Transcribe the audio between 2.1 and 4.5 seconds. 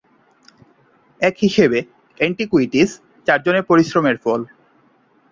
‘Antiquities’ চারজনের পরিশ্রমের ফল।